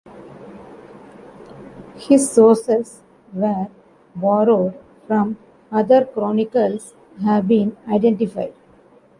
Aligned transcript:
His 1.95 2.31
sources, 2.31 3.03
where 3.33 3.69
borrowed 4.15 4.73
from 5.05 5.37
other 5.71 6.05
chronicles, 6.05 6.95
have 7.23 7.47
been 7.47 7.77
identified. 7.87 8.55